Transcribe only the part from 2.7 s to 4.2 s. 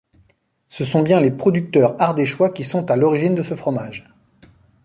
à l'origine de ce fromage.